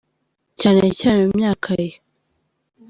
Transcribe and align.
cyane 0.59 0.83
cyane 0.99 1.19
mu 1.27 1.33
myaka 1.39 1.69
ya. 1.83 1.97